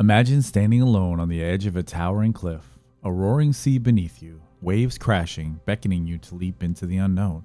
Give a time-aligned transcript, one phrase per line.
[0.00, 2.64] Imagine standing alone on the edge of a towering cliff,
[3.04, 7.44] a roaring sea beneath you, waves crashing, beckoning you to leap into the unknown.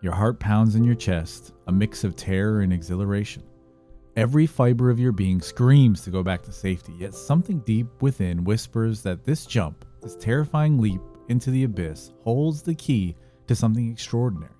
[0.00, 3.42] Your heart pounds in your chest, a mix of terror and exhilaration.
[4.16, 8.42] Every fiber of your being screams to go back to safety, yet something deep within
[8.42, 13.14] whispers that this jump, this terrifying leap into the abyss, holds the key
[13.48, 14.54] to something extraordinary.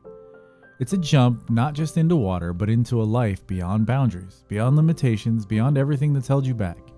[0.81, 5.47] It's a jump not just into water, but into a life beyond boundaries, beyond limitations,
[5.47, 6.92] beyond everything that's held you back.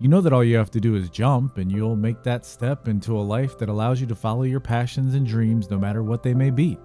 [0.00, 2.86] You know that all you have to do is jump, and you'll make that step
[2.86, 6.22] into a life that allows you to follow your passions and dreams no matter what
[6.22, 6.78] they may be.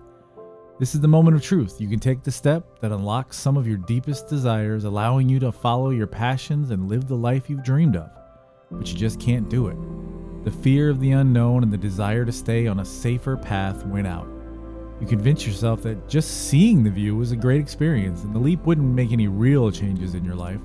[0.80, 1.80] This is the moment of truth.
[1.80, 5.52] You can take the step that unlocks some of your deepest desires, allowing you to
[5.52, 8.10] follow your passions and live the life you've dreamed of.
[8.72, 9.78] But you just can't do it.
[10.44, 14.08] The fear of the unknown and the desire to stay on a safer path went
[14.08, 14.28] out.
[15.00, 18.66] You convince yourself that just seeing the view was a great experience and the leap
[18.66, 20.60] wouldn't make any real changes in your life.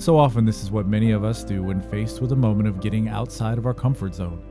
[0.00, 2.80] So often, this is what many of us do when faced with a moment of
[2.80, 4.42] getting outside of our comfort zone.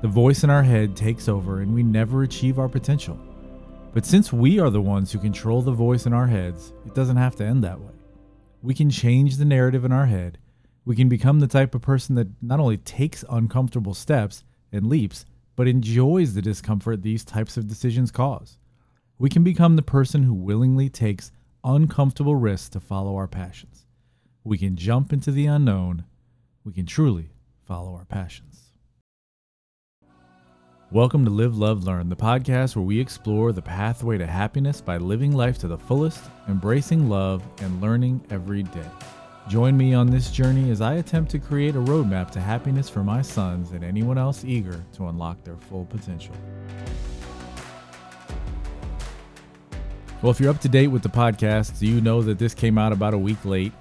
[0.00, 3.20] The voice in our head takes over and we never achieve our potential.
[3.92, 7.18] But since we are the ones who control the voice in our heads, it doesn't
[7.18, 7.92] have to end that way.
[8.62, 10.38] We can change the narrative in our head.
[10.86, 15.26] We can become the type of person that not only takes uncomfortable steps and leaps,
[15.54, 18.56] but enjoys the discomfort these types of decisions cause.
[19.18, 21.30] We can become the person who willingly takes
[21.62, 23.84] uncomfortable risks to follow our passions.
[24.44, 26.04] We can jump into the unknown.
[26.64, 27.30] We can truly
[27.66, 28.72] follow our passions.
[30.92, 34.96] Welcome to Live, Love, Learn, the podcast where we explore the pathway to happiness by
[34.96, 38.88] living life to the fullest, embracing love, and learning every day.
[39.48, 43.02] Join me on this journey as I attempt to create a roadmap to happiness for
[43.02, 46.34] my sons and anyone else eager to unlock their full potential.
[50.22, 52.92] Well, if you're up to date with the podcast, you know that this came out
[52.92, 53.72] about a week late.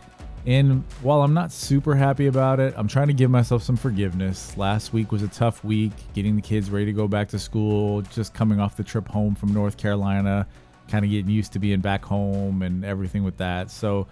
[0.48, 4.56] And while I'm not super happy about it, I'm trying to give myself some forgiveness.
[4.56, 8.02] Last week was a tough week, getting the kids ready to go back to school,
[8.03, 10.47] just coming off the trip home from North Carolina,
[10.88, 13.69] kind of getting used to being back home and everything with that.
[13.69, 14.07] So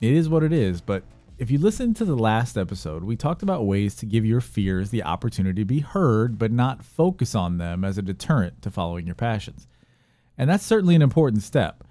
[0.00, 0.80] it is what it is.
[0.80, 1.02] But
[1.36, 4.88] if you listen to the last episode, we talked about ways to give your fears
[4.88, 9.04] the opportunity to be heard, but not focus on them as a deterrent to following
[9.04, 9.66] your passions.
[10.38, 11.83] And that's certainly an important step.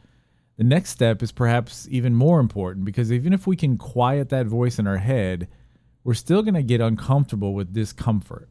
[0.57, 4.45] The next step is perhaps even more important because even if we can quiet that
[4.45, 5.47] voice in our head,
[6.03, 8.49] we're still going to get uncomfortable with discomfort.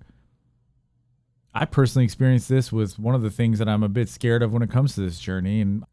[1.55, 4.53] I personally experienced this with one of the things that I'm a bit scared of
[4.53, 5.85] when it comes to this journey, and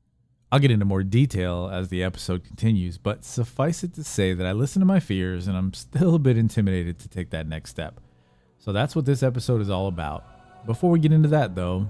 [0.51, 4.47] I'll get into more detail as the episode continues, but suffice it to say that
[4.47, 7.69] I listen to my fears and I'm still a bit intimidated to take that next
[7.69, 7.99] step.
[8.57, 10.65] So that's what this episode is all about.
[10.65, 11.87] Before we get into that, though,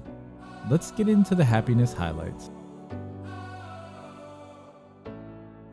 [0.69, 2.50] let's get into the happiness highlights.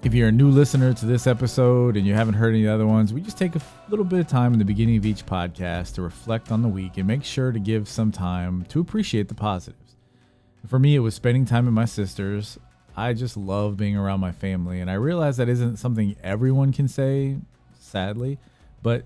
[0.03, 3.13] If you're a new listener to this episode and you haven't heard any other ones,
[3.13, 6.03] we just take a little bit of time in the beginning of each podcast to
[6.03, 9.97] reflect on the week and make sure to give some time to appreciate the positives.
[10.69, 12.57] For me, it was spending time with my sisters.
[12.97, 16.87] I just love being around my family, and I realize that isn't something everyone can
[16.87, 17.39] say,
[17.79, 18.39] sadly,
[18.83, 19.05] but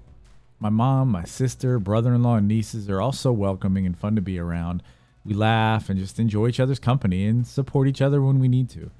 [0.58, 4.16] my mom, my sister, brother in law, and nieces are all so welcoming and fun
[4.16, 4.82] to be around.
[5.24, 8.68] We laugh and just enjoy each other's company and support each other when we need
[8.70, 8.90] to.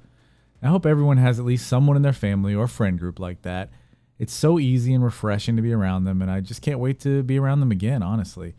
[0.63, 3.71] I hope everyone has at least someone in their family or friend group like that.
[4.19, 7.23] It's so easy and refreshing to be around them, and I just can't wait to
[7.23, 8.53] be around them again, honestly.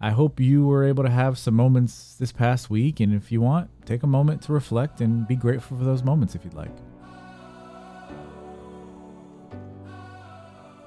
[0.00, 3.40] I hope you were able to have some moments this past week, and if you
[3.40, 6.70] want, take a moment to reflect and be grateful for those moments if you'd like.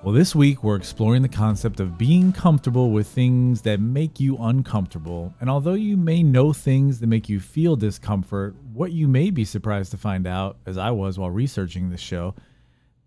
[0.03, 4.35] Well, this week we're exploring the concept of being comfortable with things that make you
[4.37, 5.31] uncomfortable.
[5.39, 9.45] And although you may know things that make you feel discomfort, what you may be
[9.45, 12.35] surprised to find out, as I was while researching this show,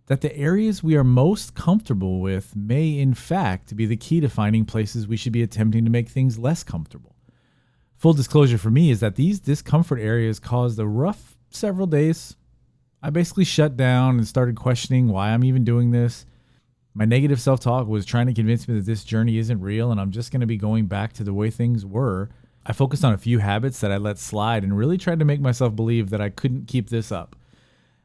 [0.07, 4.29] that the areas we are most comfortable with may, in fact, be the key to
[4.29, 7.17] finding places we should be attempting to make things less comfortable.
[7.97, 12.37] Full disclosure for me is that these discomfort areas caused a rough several days.
[13.03, 16.27] I basically shut down and started questioning why I'm even doing this
[16.95, 20.01] my negative self talk was trying to convince me that this journey isn't real and
[20.01, 22.31] I'm just going to be going back to the way things were.
[22.67, 25.41] I focused on a few habits that I let slide and really tried to make
[25.41, 27.37] myself believe that I couldn't keep this up.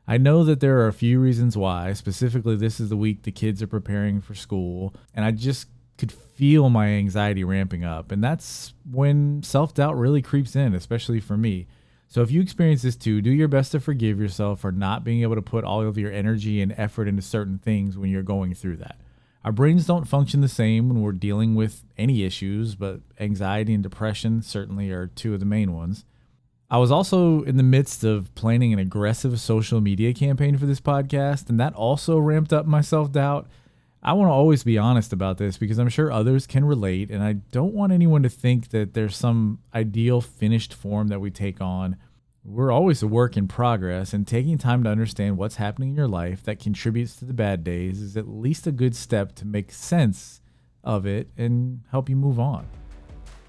[0.07, 1.93] I know that there are a few reasons why.
[1.93, 5.67] Specifically, this is the week the kids are preparing for school, and I just
[5.99, 8.11] could feel my anxiety ramping up.
[8.11, 11.67] And that's when self doubt really creeps in, especially for me.
[12.07, 15.21] So if you experience this too, do your best to forgive yourself for not being
[15.21, 18.55] able to put all of your energy and effort into certain things when you're going
[18.55, 18.99] through that.
[19.45, 23.81] Our brains don't function the same when we're dealing with any issues, but anxiety and
[23.81, 26.03] depression certainly are two of the main ones.
[26.69, 30.81] I was also in the midst of planning an aggressive social media campaign for this
[30.81, 33.47] podcast, and that also ramped up my self doubt.
[34.03, 37.23] I want to always be honest about this because I'm sure others can relate, and
[37.23, 41.59] I don't want anyone to think that there's some ideal finished form that we take
[41.59, 41.95] on.
[42.51, 46.07] We're always a work in progress, and taking time to understand what's happening in your
[46.07, 49.71] life that contributes to the bad days is at least a good step to make
[49.71, 50.41] sense
[50.83, 52.65] of it and help you move on.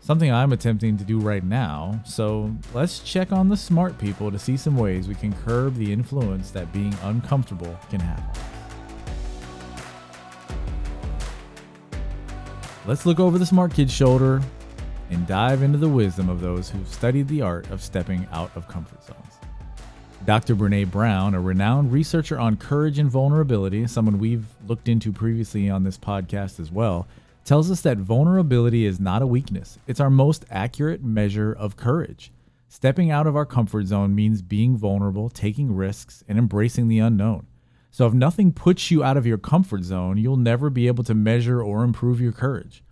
[0.01, 4.39] Something I'm attempting to do right now, so let's check on the smart people to
[4.39, 8.39] see some ways we can curb the influence that being uncomfortable can have.
[12.87, 14.43] Let's look over the smart kid's shoulder
[15.11, 18.69] and dive into the wisdom of those who've studied the art of stepping out of
[18.69, 19.39] comfort zones.
[20.27, 20.55] Dr.
[20.55, 25.83] Brene Brown, a renowned researcher on courage and vulnerability, someone we've looked into previously on
[25.83, 27.09] this podcast as well,
[27.45, 29.79] tells us that vulnerability is not a weakness.
[29.87, 32.33] It's our most accurate measure of courage.
[32.69, 37.47] Stepping out of our comfort zone means being vulnerable, taking risks, and embracing the unknown.
[37.91, 41.15] So if nothing puts you out of your comfort zone, you'll never be able to
[41.15, 42.85] measure or improve your courage.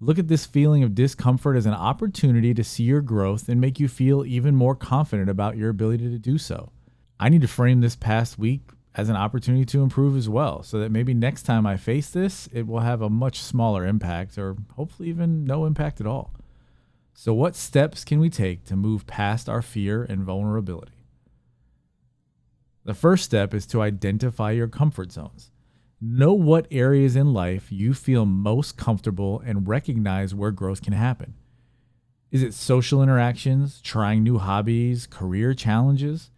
[0.00, 3.80] Look at this feeling of discomfort as an opportunity to see your growth and make
[3.80, 6.70] you feel even more confident about your ability to do so.
[7.18, 8.60] I need to frame this past week
[8.94, 12.48] as an opportunity to improve as well, so that maybe next time I face this,
[12.52, 16.32] it will have a much smaller impact or hopefully even no impact at all.
[17.12, 21.04] So, what steps can we take to move past our fear and vulnerability?
[22.84, 25.50] The first step is to identify your comfort zones.
[26.00, 31.34] Know what areas in life you feel most comfortable and recognize where growth can happen.
[32.30, 36.30] Is it social interactions, trying new hobbies, career challenges?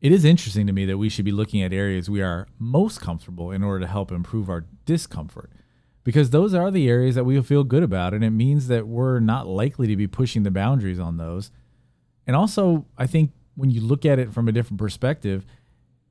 [0.00, 3.00] It is interesting to me that we should be looking at areas we are most
[3.00, 5.52] comfortable in order to help improve our discomfort,
[6.02, 9.20] because those are the areas that we feel good about, and it means that we're
[9.20, 11.52] not likely to be pushing the boundaries on those.
[12.26, 15.46] And also, I think when you look at it from a different perspective,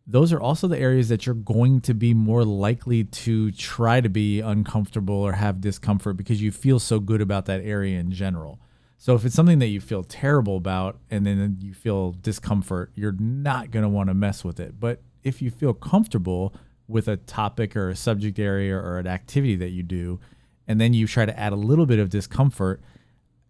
[0.08, 4.10] those are also the areas that you're going to be more likely to try to
[4.10, 8.60] be uncomfortable or have discomfort because you feel so good about that area in general.
[8.98, 13.16] So if it's something that you feel terrible about and then you feel discomfort, you're
[13.20, 14.80] not going to want to mess with it.
[14.80, 16.54] But if you feel comfortable
[16.88, 20.20] with a topic or a subject area or an activity that you do,
[20.68, 22.82] and then you try to add a little bit of discomfort,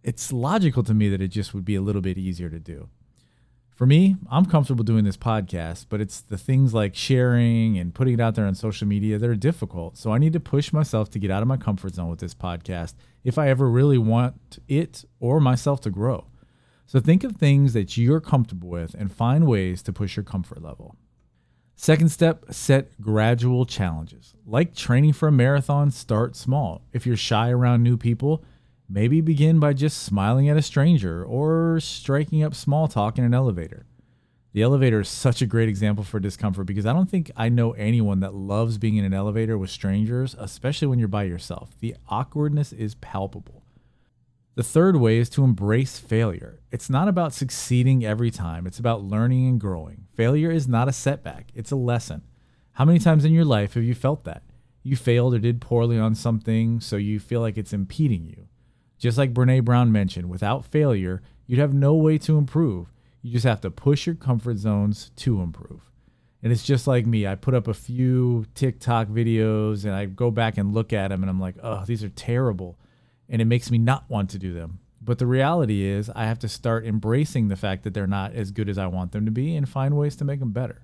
[0.04, 2.90] it's logical to me that it just would be a little bit easier to do
[3.82, 8.14] for me, I'm comfortable doing this podcast, but it's the things like sharing and putting
[8.14, 9.98] it out there on social media that are difficult.
[9.98, 12.36] So I need to push myself to get out of my comfort zone with this
[12.36, 12.94] podcast
[13.24, 16.28] if I ever really want it or myself to grow.
[16.86, 20.62] So think of things that you're comfortable with and find ways to push your comfort
[20.62, 20.96] level.
[21.76, 24.36] Second step, set gradual challenges.
[24.46, 26.84] Like training for a marathon, start small.
[26.94, 28.44] If you're shy around new people,
[28.94, 33.34] Maybe begin by just smiling at a stranger or striking up small talk in an
[33.34, 33.86] elevator.
[34.52, 37.72] The elevator is such a great example for discomfort because I don't think I know
[37.72, 41.70] anyone that loves being in an elevator with strangers, especially when you're by yourself.
[41.80, 43.64] The awkwardness is palpable.
[44.56, 46.60] The third way is to embrace failure.
[46.70, 50.08] It's not about succeeding every time, it's about learning and growing.
[50.18, 52.24] Failure is not a setback, it's a lesson.
[52.74, 54.44] How many times in your life have you felt that?
[54.84, 58.50] You failed or did poorly on something, so you feel like it's impeding you.
[59.02, 62.94] Just like Brene Brown mentioned, without failure, you'd have no way to improve.
[63.24, 65.90] You just have to push your comfort zones to improve.
[66.44, 67.26] And it's just like me.
[67.26, 71.24] I put up a few TikTok videos and I go back and look at them
[71.24, 72.78] and I'm like, oh, these are terrible.
[73.28, 74.80] And it makes me not want to do them.
[75.02, 78.52] But the reality is, I have to start embracing the fact that they're not as
[78.52, 80.84] good as I want them to be and find ways to make them better.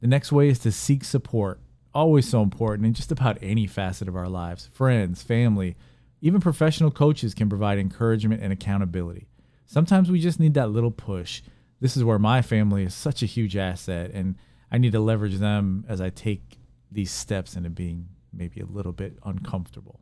[0.00, 1.58] The next way is to seek support.
[1.92, 5.76] Always so important in just about any facet of our lives friends, family,
[6.20, 9.28] even professional coaches can provide encouragement and accountability.
[9.66, 11.42] Sometimes we just need that little push.
[11.80, 14.36] This is where my family is such a huge asset, and
[14.70, 16.58] I need to leverage them as I take
[16.90, 20.00] these steps into being maybe a little bit uncomfortable.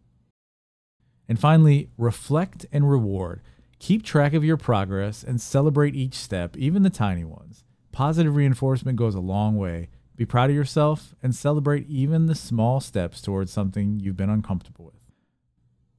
[1.29, 3.43] And finally, reflect and reward.
[3.79, 7.65] Keep track of your progress and celebrate each step, even the tiny ones.
[7.91, 9.89] Positive reinforcement goes a long way.
[10.15, 14.85] Be proud of yourself and celebrate even the small steps towards something you've been uncomfortable
[14.85, 15.02] with.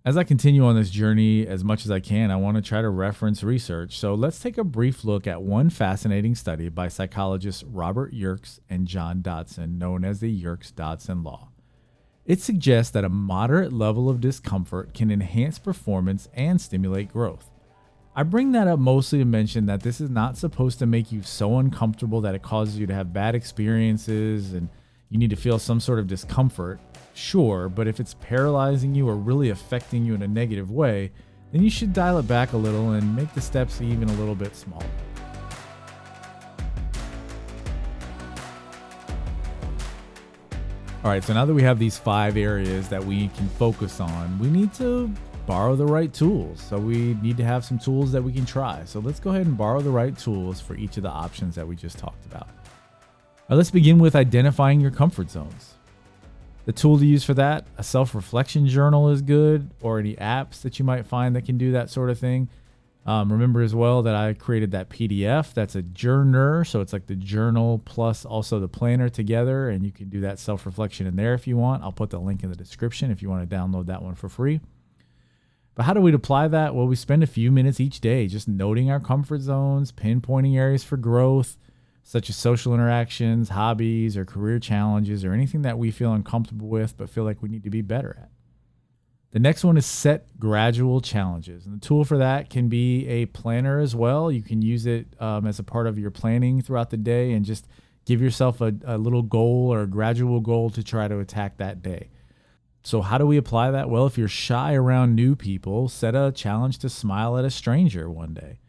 [0.05, 2.81] As I continue on this journey as much as I can, I want to try
[2.81, 3.97] to reference research.
[3.97, 8.85] So let's take a brief look at one fascinating study by psychologists Robert Yerkes and
[8.85, 11.51] John Dodson, known as the Yerkes Dodson Law.
[12.25, 17.49] It suggests that a moderate level of discomfort can enhance performance and stimulate growth.
[18.13, 21.21] I bring that up mostly to mention that this is not supposed to make you
[21.21, 24.67] so uncomfortable that it causes you to have bad experiences and
[25.13, 26.79] you need to feel some sort of discomfort
[27.13, 31.11] sure, but if it's paralyzing you or really affecting you in a negative way,
[31.51, 34.33] then you should dial it back a little and make the steps even a little
[34.33, 34.83] bit smaller.
[41.03, 44.39] All right, so now that we have these five areas that we can focus on,
[44.39, 45.13] we need to
[45.45, 46.59] borrow the right tools.
[46.59, 48.81] So we need to have some tools that we can try.
[48.85, 51.67] So let's go ahead and borrow the right tools for each of the options that
[51.67, 52.47] we just talked about.
[53.49, 55.75] Right, let's begin with identifying your comfort zones.
[56.65, 60.61] The tool to use for that, a self reflection journal is good, or any apps
[60.61, 62.47] that you might find that can do that sort of thing.
[63.05, 65.53] Um, remember as well that I created that PDF.
[65.53, 69.91] That's a journal, so it's like the journal plus also the planner together, and you
[69.91, 71.83] can do that self reflection in there if you want.
[71.83, 74.29] I'll put the link in the description if you want to download that one for
[74.29, 74.61] free.
[75.75, 76.75] But how do we apply that?
[76.75, 80.85] Well, we spend a few minutes each day just noting our comfort zones, pinpointing areas
[80.85, 81.57] for growth,
[82.03, 86.97] such as social interactions, hobbies, or career challenges, or anything that we feel uncomfortable with
[86.97, 88.29] but feel like we need to be better at.
[89.31, 91.65] The next one is set gradual challenges.
[91.65, 94.31] And the tool for that can be a planner as well.
[94.31, 97.43] You can use it um, as a part of your planning throughout the day and
[97.43, 97.67] just
[98.05, 101.81] give yourself a, a little goal or a gradual goal to try to attack that
[101.81, 102.09] day.
[102.83, 103.89] So, how do we apply that?
[103.89, 108.09] Well, if you're shy around new people, set a challenge to smile at a stranger
[108.09, 108.59] one day.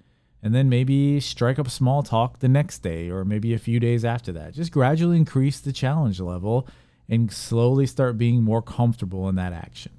[0.44, 4.04] And then maybe strike up small talk the next day or maybe a few days
[4.04, 4.52] after that.
[4.52, 6.68] Just gradually increase the challenge level
[7.08, 9.92] and slowly start being more comfortable in that action.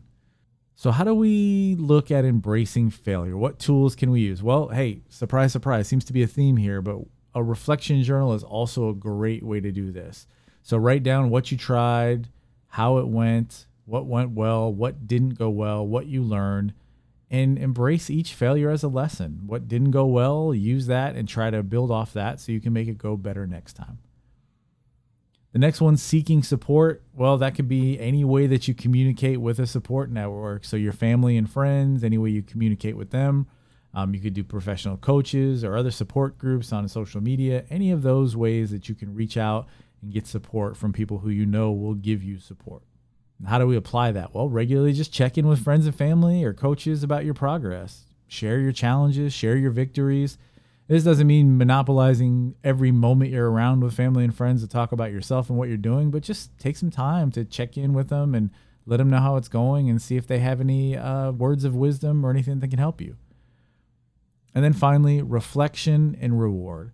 [0.75, 3.35] So, how do we look at embracing failure?
[3.35, 4.43] What tools can we use?
[4.43, 6.99] Well, hey, surprise, surprise, seems to be a theme here, but
[7.33, 10.27] a reflection journal is also a great way to do this.
[10.61, 12.27] So, write down what you tried,
[12.67, 16.73] how it went, what went well, what didn't go well, what you learned,
[17.29, 19.41] and embrace each failure as a lesson.
[19.45, 22.73] What didn't go well, use that and try to build off that so you can
[22.73, 23.99] make it go better next time.
[25.53, 27.01] The next one, seeking support.
[27.13, 30.65] Well, that could be any way that you communicate with a support network.
[30.65, 33.47] So, your family and friends, any way you communicate with them.
[33.93, 38.01] Um, you could do professional coaches or other support groups on social media, any of
[38.01, 39.67] those ways that you can reach out
[40.01, 42.83] and get support from people who you know will give you support.
[43.43, 44.33] How do we apply that?
[44.33, 48.05] Well, regularly just check in with friends and family or coaches about your progress.
[48.27, 50.37] Share your challenges, share your victories.
[50.87, 55.11] This doesn't mean monopolizing every moment you're around with family and friends to talk about
[55.11, 58.35] yourself and what you're doing, but just take some time to check in with them
[58.35, 58.51] and
[58.85, 61.75] let them know how it's going and see if they have any uh, words of
[61.75, 63.17] wisdom or anything that can help you.
[64.53, 66.91] And then finally, reflection and reward.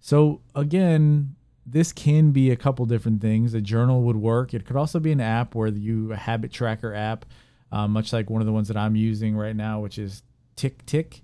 [0.00, 1.34] So, again,
[1.66, 3.54] this can be a couple different things.
[3.54, 4.54] A journal would work.
[4.54, 7.24] It could also be an app where you a habit tracker app,
[7.70, 10.22] um, much like one of the ones that I'm using right now, which is
[10.56, 11.22] Tick Tick.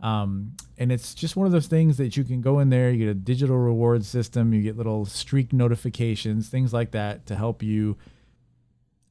[0.00, 2.98] Um, and it's just one of those things that you can go in there, you
[2.98, 7.62] get a digital reward system, you get little streak notifications, things like that to help
[7.62, 7.98] you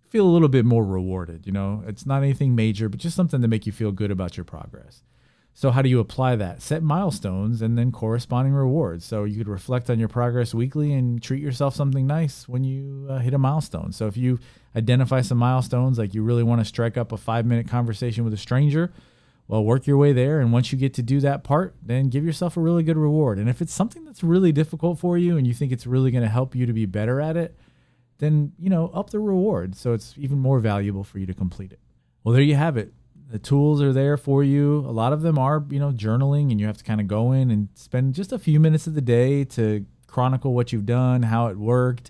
[0.02, 1.46] feel a little bit more rewarded.
[1.46, 4.36] You know, it's not anything major, but just something to make you feel good about
[4.36, 5.04] your progress.
[5.54, 6.62] So, how do you apply that?
[6.62, 9.04] Set milestones and then corresponding rewards.
[9.04, 13.08] So, you could reflect on your progress weekly and treat yourself something nice when you
[13.10, 13.92] uh, hit a milestone.
[13.92, 14.40] So, if you
[14.76, 18.34] identify some milestones, like you really want to strike up a five minute conversation with
[18.34, 18.94] a stranger,
[19.50, 20.40] well, work your way there.
[20.40, 23.40] And once you get to do that part, then give yourself a really good reward.
[23.40, 26.24] And if it's something that's really difficult for you and you think it's really going
[26.24, 27.58] to help you to be better at it,
[28.20, 31.72] then, you know, up the reward so it's even more valuable for you to complete
[31.72, 31.80] it.
[32.24, 32.94] Well, there you have it
[33.30, 34.80] the tools are there for you.
[34.80, 37.32] A lot of them are, you know, journaling, and you have to kind of go
[37.32, 41.24] in and spend just a few minutes of the day to chronicle what you've done,
[41.24, 42.10] how it worked.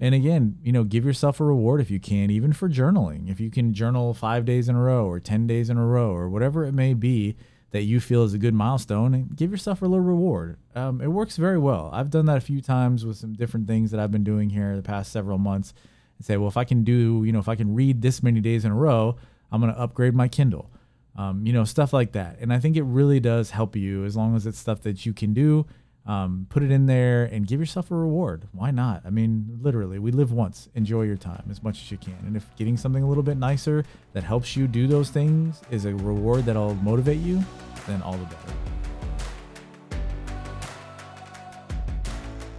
[0.00, 3.30] And again, you know, give yourself a reward if you can, even for journaling.
[3.30, 6.10] If you can journal five days in a row or 10 days in a row
[6.10, 7.36] or whatever it may be
[7.70, 10.56] that you feel is a good milestone, and give yourself a little reward.
[10.74, 11.90] Um, it works very well.
[11.92, 14.76] I've done that a few times with some different things that I've been doing here
[14.76, 15.74] the past several months
[16.16, 18.40] and say, well, if I can do, you know, if I can read this many
[18.40, 19.16] days in a row,
[19.50, 20.70] I'm going to upgrade my Kindle.
[21.16, 22.36] Um, you know, stuff like that.
[22.40, 25.14] And I think it really does help you as long as it's stuff that you
[25.14, 25.66] can do.
[26.04, 28.46] Um, put it in there and give yourself a reward.
[28.52, 29.02] Why not?
[29.04, 30.68] I mean, literally, we live once.
[30.74, 32.18] Enjoy your time as much as you can.
[32.26, 35.84] And if getting something a little bit nicer that helps you do those things is
[35.84, 37.42] a reward that'll motivate you,
[37.88, 38.52] then all the better.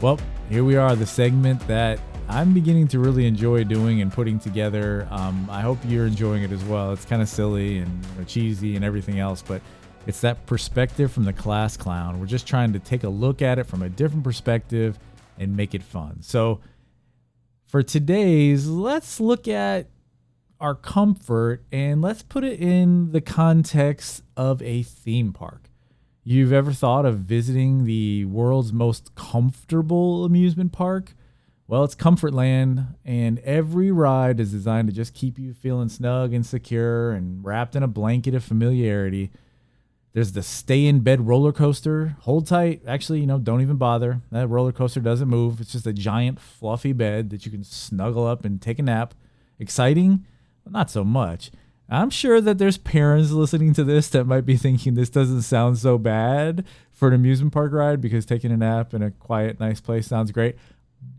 [0.01, 4.37] Well, here we are, the segment that I'm beginning to really enjoy doing and putting
[4.37, 5.07] together.
[5.11, 6.91] Um, I hope you're enjoying it as well.
[6.91, 9.61] It's kind of silly and you know, cheesy and everything else, but
[10.05, 12.19] it's that perspective from the class clown.
[12.19, 14.99] We're just trying to take a look at it from a different perspective
[15.39, 16.21] and make it fun.
[16.21, 16.59] So,
[17.65, 19.87] for today's, let's look at
[20.59, 25.69] our comfort and let's put it in the context of a theme park.
[26.23, 31.13] You've ever thought of visiting the world's most comfortable amusement park?
[31.69, 36.45] Well, it's Comfortland, and every ride is designed to just keep you feeling snug and
[36.45, 39.31] secure and wrapped in a blanket of familiarity.
[40.13, 42.15] There's the stay in bed roller coaster.
[42.21, 42.83] Hold tight.
[42.87, 44.21] Actually, you know, don't even bother.
[44.31, 45.59] That roller coaster doesn't move.
[45.59, 49.13] It's just a giant fluffy bed that you can snuggle up and take a nap.
[49.59, 50.25] Exciting?
[50.65, 51.51] Not so much.
[51.89, 55.77] I'm sure that there's parents listening to this that might be thinking this doesn't sound
[55.77, 59.81] so bad for an amusement park ride because taking a nap in a quiet, nice
[59.81, 60.55] place sounds great.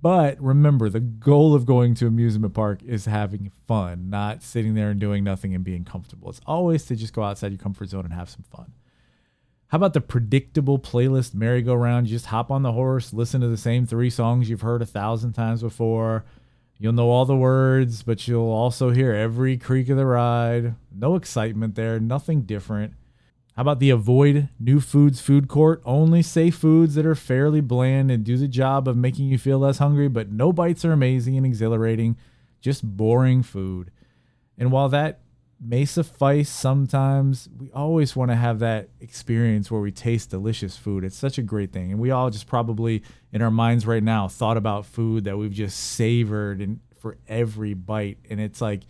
[0.00, 4.90] But remember, the goal of going to amusement park is having fun, not sitting there
[4.90, 6.30] and doing nothing and being comfortable.
[6.30, 8.72] It's always to just go outside your comfort zone and have some fun.
[9.68, 12.06] How about the predictable playlist merry-go-round?
[12.06, 14.86] You just hop on the horse, listen to the same three songs you've heard a
[14.86, 16.24] thousand times before.
[16.78, 20.76] You'll know all the words, but you'll also hear every creak of the ride.
[20.90, 22.94] No excitement there, nothing different.
[23.58, 25.82] How about the avoid new foods food court?
[25.84, 29.58] Only say foods that are fairly bland and do the job of making you feel
[29.58, 32.16] less hungry, but no bites are amazing and exhilarating,
[32.60, 33.90] just boring food.
[34.56, 35.22] And while that
[35.60, 37.48] may suffice sometimes.
[37.58, 41.02] We always want to have that experience where we taste delicious food.
[41.02, 41.90] It's such a great thing.
[41.90, 45.50] And we all just probably in our minds right now thought about food that we've
[45.50, 48.18] just savored and for every bite.
[48.30, 48.82] And it's like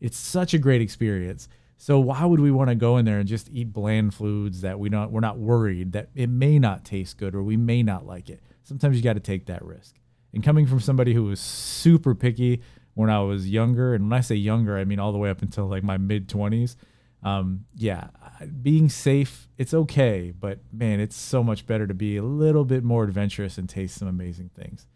[0.00, 1.48] it's such a great experience.
[1.76, 4.78] So why would we want to go in there and just eat bland foods that
[4.78, 8.06] we don't we're not worried that it may not taste good or we may not
[8.06, 8.40] like it.
[8.62, 9.94] Sometimes you got to take that risk.
[10.32, 12.62] And coming from somebody who was super picky
[12.94, 13.94] when I was younger.
[13.94, 16.28] And when I say younger, I mean all the way up until like my mid
[16.28, 16.76] 20s.
[17.22, 18.08] Um, yeah,
[18.62, 22.84] being safe, it's okay, but man, it's so much better to be a little bit
[22.84, 24.86] more adventurous and taste some amazing things.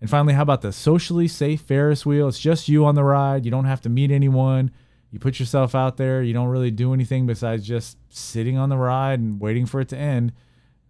[0.00, 2.28] And finally, how about the socially safe Ferris wheel?
[2.28, 3.44] It's just you on the ride.
[3.44, 4.70] You don't have to meet anyone.
[5.10, 6.22] You put yourself out there.
[6.22, 9.88] You don't really do anything besides just sitting on the ride and waiting for it
[9.88, 10.32] to end,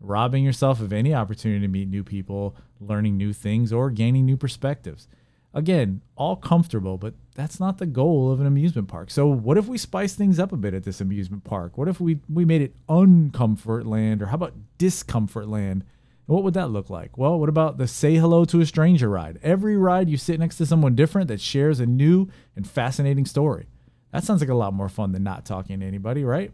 [0.01, 4.37] robbing yourself of any opportunity to meet new people, learning new things, or gaining new
[4.37, 5.09] perspectives
[5.55, 9.11] again, all comfortable, but that's not the goal of an amusement park.
[9.11, 11.79] So what if we spice things up a bit at this amusement park?
[11.79, 15.85] What if we we made it uncomfort land or how about discomfort land?
[16.27, 17.17] What would that look like?
[17.17, 19.39] Well, what about the say hello to a stranger ride?
[19.43, 23.67] Every ride you sit next to someone different that shares a new and fascinating story.
[24.13, 26.53] That sounds like a lot more fun than not talking to anybody, right?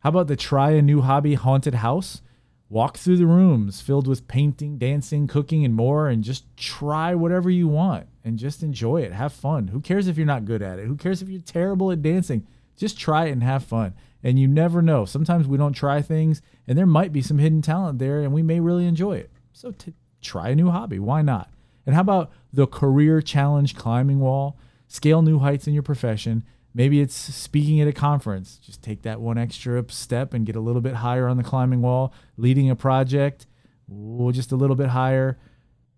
[0.00, 2.22] How about the try a new hobby haunted house?
[2.68, 7.48] Walk through the rooms filled with painting, dancing, cooking, and more, and just try whatever
[7.48, 9.12] you want and just enjoy it.
[9.12, 9.68] Have fun.
[9.68, 10.86] Who cares if you're not good at it?
[10.86, 12.46] Who cares if you're terrible at dancing?
[12.76, 13.94] Just try it and have fun.
[14.22, 15.04] And you never know.
[15.04, 18.42] Sometimes we don't try things, and there might be some hidden talent there, and we
[18.42, 19.30] may really enjoy it.
[19.52, 20.98] So t- try a new hobby.
[20.98, 21.50] Why not?
[21.86, 24.58] And how about the career challenge climbing wall?
[24.88, 26.44] Scale new heights in your profession
[26.76, 28.58] Maybe it's speaking at a conference.
[28.58, 31.80] Just take that one extra step and get a little bit higher on the climbing
[31.80, 32.12] wall.
[32.36, 33.46] Leading a project,
[33.90, 35.38] ooh, just a little bit higher.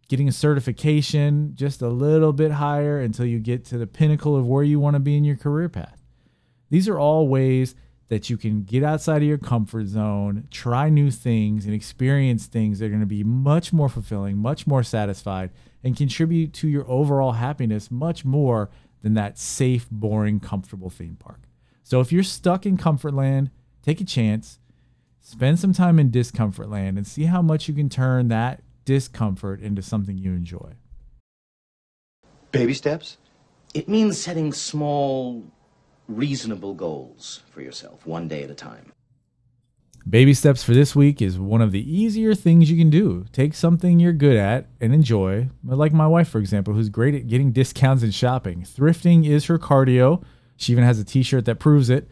[0.08, 4.46] Getting a certification, just a little bit higher until you get to the pinnacle of
[4.46, 6.00] where you want to be in your career path.
[6.70, 7.74] These are all ways
[8.06, 12.78] that you can get outside of your comfort zone, try new things, and experience things
[12.78, 15.50] that are going to be much more fulfilling, much more satisfied,
[15.82, 18.70] and contribute to your overall happiness much more
[19.02, 21.40] than that safe, boring, comfortable theme park.
[21.82, 23.50] So if you're stuck in comfort land,
[23.82, 24.58] take a chance,
[25.20, 29.60] spend some time in discomfort land and see how much you can turn that discomfort
[29.60, 30.72] into something you enjoy.
[32.52, 33.18] Baby steps?
[33.74, 35.44] It means setting small,
[36.08, 38.92] reasonable goals for yourself, one day at a time.
[40.08, 43.26] Baby steps for this week is one of the easier things you can do.
[43.30, 45.50] Take something you're good at and enjoy.
[45.62, 48.62] Like my wife, for example, who's great at getting discounts and shopping.
[48.62, 50.22] Thrifting is her cardio.
[50.56, 52.08] She even has a t shirt that proves it.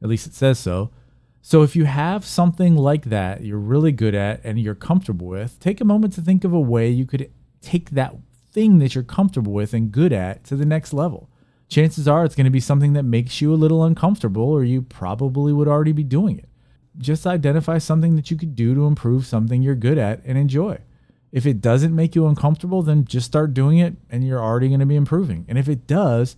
[0.00, 0.92] At least it says so.
[1.40, 5.58] So if you have something like that you're really good at and you're comfortable with,
[5.58, 8.14] take a moment to think of a way you could take that
[8.52, 11.28] thing that you're comfortable with and good at to the next level.
[11.68, 14.82] Chances are it's going to be something that makes you a little uncomfortable, or you
[14.82, 16.50] probably would already be doing it
[16.98, 20.78] just identify something that you could do to improve something you're good at and enjoy.
[21.30, 24.80] If it doesn't make you uncomfortable, then just start doing it and you're already going
[24.80, 25.46] to be improving.
[25.48, 26.36] And if it does,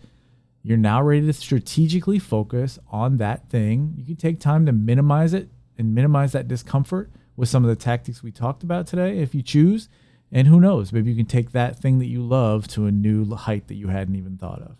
[0.62, 3.94] you're now ready to strategically focus on that thing.
[3.96, 7.76] You can take time to minimize it and minimize that discomfort with some of the
[7.76, 9.88] tactics we talked about today if you choose.
[10.30, 13.34] And who knows, maybe you can take that thing that you love to a new
[13.34, 14.76] height that you hadn't even thought of.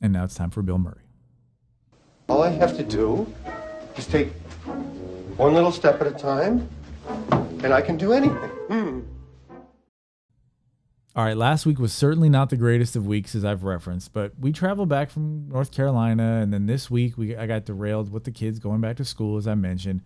[0.00, 1.02] And now it's time for Bill Murray.
[2.28, 3.32] All I have to do
[3.98, 4.32] is take
[5.36, 6.68] one little step at a time,
[7.62, 8.50] and I can do anything.
[8.68, 9.04] Mm.
[11.14, 14.32] All right, last week was certainly not the greatest of weeks as I've referenced, but
[14.38, 18.24] we traveled back from North Carolina, and then this week we I got derailed with
[18.24, 20.02] the kids going back to school, as I mentioned.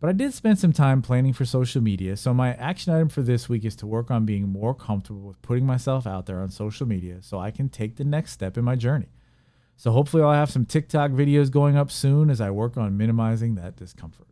[0.00, 3.22] But I did spend some time planning for social media, so my action item for
[3.22, 6.50] this week is to work on being more comfortable with putting myself out there on
[6.50, 9.10] social media so I can take the next step in my journey.
[9.82, 13.56] So hopefully, I'll have some TikTok videos going up soon as I work on minimizing
[13.56, 14.28] that discomfort.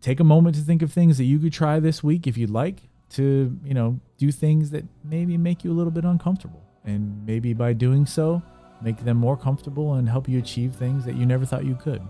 [0.00, 2.50] Take a moment to think of things that you could try this week if you'd
[2.50, 6.64] like to, you know, do things that maybe make you a little bit uncomfortable.
[6.84, 8.42] And maybe by doing so,
[8.82, 12.02] make them more comfortable and help you achieve things that you never thought you could.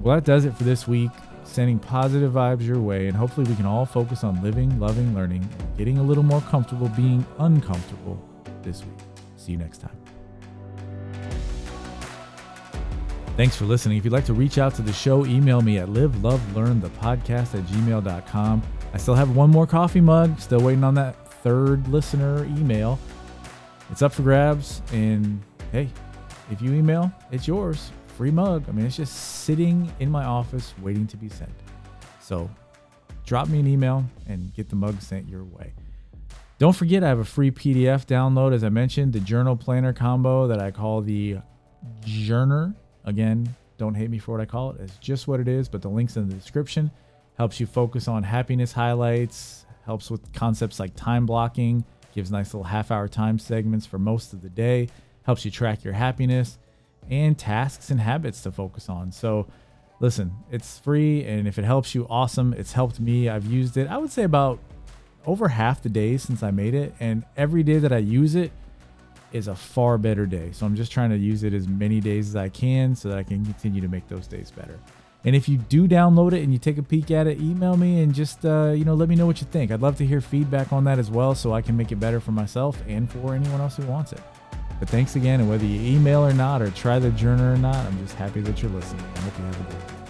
[0.00, 1.10] Well, that does it for this week.
[1.44, 5.46] Sending positive vibes your way, and hopefully, we can all focus on living, loving, learning,
[5.58, 8.18] and getting a little more comfortable being uncomfortable
[8.62, 9.00] this week.
[9.36, 10.01] See you next time.
[13.36, 13.96] Thanks for listening.
[13.96, 16.80] If you'd like to reach out to the show, email me at live, love, learn
[16.80, 18.62] the podcast at gmail.com.
[18.92, 22.98] I still have one more coffee mug, still waiting on that third listener email.
[23.90, 24.82] It's up for grabs.
[24.92, 25.40] And
[25.72, 25.88] hey,
[26.50, 28.64] if you email, it's yours free mug.
[28.68, 31.50] I mean, it's just sitting in my office waiting to be sent.
[32.20, 32.50] So
[33.24, 35.72] drop me an email and get the mug sent your way.
[36.58, 40.46] Don't forget, I have a free PDF download, as I mentioned, the journal planner combo
[40.46, 41.38] that I call the
[42.04, 42.76] Journer.
[43.04, 44.80] Again, don't hate me for what I call it.
[44.80, 46.90] It's just what it is, but the link's in the description.
[47.36, 51.84] Helps you focus on happiness highlights, helps with concepts like time blocking,
[52.14, 54.88] gives nice little half hour time segments for most of the day,
[55.24, 56.58] helps you track your happiness
[57.10, 59.10] and tasks and habits to focus on.
[59.10, 59.46] So,
[59.98, 62.52] listen, it's free, and if it helps you, awesome.
[62.52, 63.28] It's helped me.
[63.28, 64.60] I've used it, I would say, about
[65.26, 68.52] over half the days since I made it, and every day that I use it
[69.32, 70.50] is a far better day.
[70.52, 73.18] So, I'm just trying to use it as many days as I can so that
[73.18, 74.78] I can continue to make those days better.
[75.24, 78.00] And if you do download it and you take a peek at it, email me
[78.00, 79.70] and just uh, you know let me know what you think.
[79.70, 82.20] I'd love to hear feedback on that as well, so I can make it better
[82.20, 84.20] for myself and for anyone else who wants it.
[84.80, 87.76] But thanks again, and whether you email or not, or try the journal or not,
[87.76, 89.04] I'm just happy that you're listening.
[89.14, 90.01] I hope you have a good day.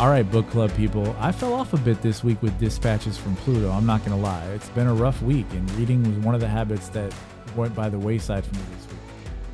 [0.00, 3.36] All right, book club people, I fell off a bit this week with dispatches from
[3.36, 3.70] Pluto.
[3.70, 4.44] I'm not going to lie.
[4.46, 7.14] It's been a rough week, and reading was one of the habits that
[7.54, 9.00] went by the wayside for me this week.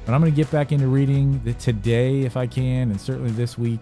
[0.07, 3.59] But I'm going to get back into reading today if I can, and certainly this
[3.59, 3.81] week.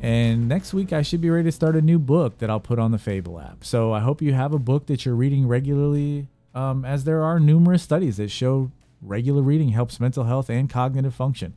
[0.00, 2.78] And next week, I should be ready to start a new book that I'll put
[2.78, 3.62] on the Fable app.
[3.62, 7.38] So I hope you have a book that you're reading regularly um, as there are
[7.38, 8.70] numerous studies that show
[9.02, 11.52] regular reading helps mental health and cognitive function.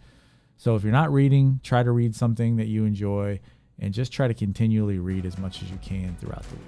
[0.58, 3.40] So if you're not reading, try to read something that you enjoy
[3.80, 6.66] and just try to continually read as much as you can throughout the week.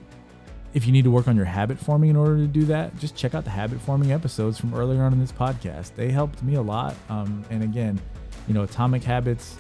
[0.74, 3.16] If you need to work on your habit forming in order to do that, just
[3.16, 5.96] check out the habit forming episodes from earlier on in this podcast.
[5.96, 6.96] They helped me a lot.
[7.10, 8.00] Um, and again,
[8.48, 9.56] you know, Atomic Habits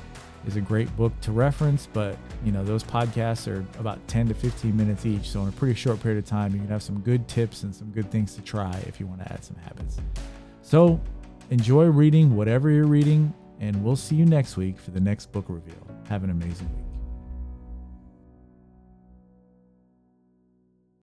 [0.45, 4.33] is a great book to reference, but you know, those podcasts are about 10 to
[4.33, 5.29] 15 minutes each.
[5.29, 7.75] So in a pretty short period of time, you can have some good tips and
[7.75, 9.97] some good things to try if you want to add some habits.
[10.61, 10.99] So
[11.49, 15.45] enjoy reading whatever you're reading, and we'll see you next week for the next book
[15.47, 15.75] reveal.
[16.09, 16.86] Have an amazing week.